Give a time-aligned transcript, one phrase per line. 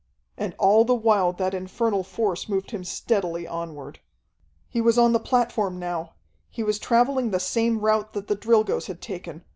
[0.35, 3.99] And all the while that infernal force moved him steadily onward.
[4.67, 6.15] He was on the platform now.
[6.49, 9.43] He was traveling the same route that the Drilgoes had taken.